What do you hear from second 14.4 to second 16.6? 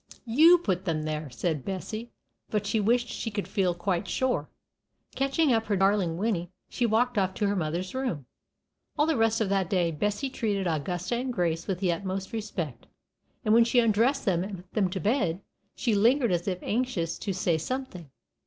and put them to bed, she lingered as if